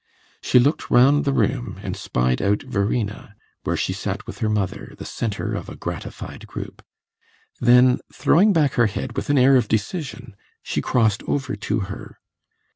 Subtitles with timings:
[0.41, 4.95] She looked round the room and spied out Verena, where she sat with her mother,
[4.97, 6.81] the centre of a gratified group;
[7.59, 12.17] then, throwing back her head with an air of decision, she crossed over to her.